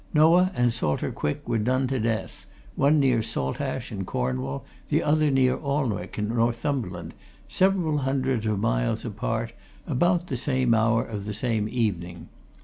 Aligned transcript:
Noah 0.15 0.51
and 0.55 0.73
Salter 0.73 1.11
Quick 1.11 1.47
were 1.47 1.59
done 1.59 1.85
to 1.89 1.99
death, 1.99 2.47
one 2.75 2.99
near 2.99 3.21
Saltash, 3.21 3.91
in 3.91 4.03
Cornwall, 4.03 4.65
the 4.89 5.03
other 5.03 5.29
near 5.29 5.55
Alnwick, 5.63 6.17
in 6.17 6.29
Northumberland, 6.29 7.13
several 7.47 7.99
hundreds 7.99 8.47
of 8.47 8.57
miles 8.59 9.05
apart, 9.05 9.53
about 9.85 10.25
the 10.25 10.37
same 10.37 10.73
hour 10.73 11.05
of 11.05 11.25
the 11.25 11.35
same 11.35 11.69
evening. 11.69 12.29